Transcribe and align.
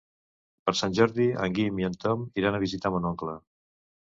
Per 0.69 0.73
Sant 0.79 0.95
Jordi 0.99 1.27
en 1.43 1.53
Guim 1.59 1.83
i 1.83 1.87
en 1.91 1.99
Tom 2.07 2.25
iran 2.43 2.59
a 2.59 2.63
visitar 2.65 2.93
mon 2.97 3.07
oncle. 3.13 3.37